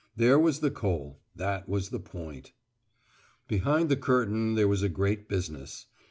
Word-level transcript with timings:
There 0.15 0.39
was 0.39 0.61
the 0.61 0.71
coal; 0.71 1.19
that 1.35 1.69
was 1.69 1.89
the 1.89 1.99
point. 1.99 2.53
Behind 3.47 3.87
the 3.87 3.95
curtain 3.95 4.55
there 4.55 4.67
was 4.67 4.81
a 4.81 4.89
great 4.89 5.29
business. 5.29 5.85